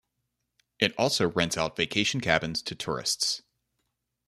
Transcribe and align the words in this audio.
It 0.79 0.95
also 0.97 1.27
rents 1.29 1.57
out 1.57 1.75
vacation 1.77 2.21
cabins 2.21 2.63
to 2.63 2.73
tourists. 2.73 3.43